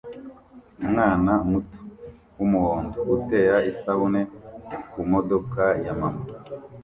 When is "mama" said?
5.99-6.23